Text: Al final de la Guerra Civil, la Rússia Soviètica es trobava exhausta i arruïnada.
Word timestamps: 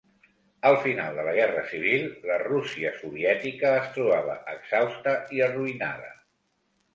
Al 0.67 0.75
final 0.83 1.17
de 1.17 1.25
la 1.27 1.33
Guerra 1.39 1.61
Civil, 1.73 2.07
la 2.29 2.37
Rússia 2.43 2.93
Soviètica 3.03 3.75
es 3.83 3.93
trobava 3.99 4.39
exhausta 4.55 5.15
i 5.39 5.45
arruïnada. 5.51 6.11